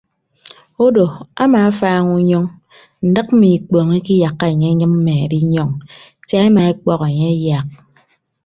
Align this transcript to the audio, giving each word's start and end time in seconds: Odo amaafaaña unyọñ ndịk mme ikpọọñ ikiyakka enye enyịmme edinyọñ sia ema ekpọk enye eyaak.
Odo 0.85 1.05
amaafaaña 1.43 2.11
unyọñ 2.17 2.45
ndịk 3.07 3.27
mme 3.33 3.47
ikpọọñ 3.57 3.89
ikiyakka 3.99 4.45
enye 4.51 4.67
enyịmme 4.71 5.11
edinyọñ 5.25 5.71
sia 6.27 6.39
ema 6.47 6.61
ekpọk 6.71 7.01
enye 7.09 7.27
eyaak. 7.35 7.67